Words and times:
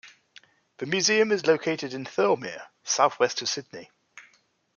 The 0.79 0.87
museum 0.87 1.31
is 1.31 1.45
located 1.45 1.93
in 1.93 2.05
Thirlmere, 2.05 2.65
south-west 2.83 3.43
of 3.43 3.49
Sydney. 3.49 3.91